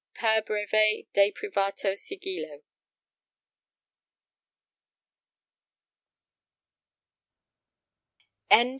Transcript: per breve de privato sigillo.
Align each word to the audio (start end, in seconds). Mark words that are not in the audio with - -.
per 0.15 0.41
breve 0.41 1.05
de 1.13 1.31
privato 1.31 1.93
sigillo. 1.95 2.63